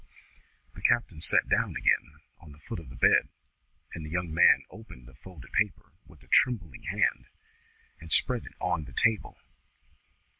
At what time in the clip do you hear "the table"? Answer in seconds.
8.85-9.37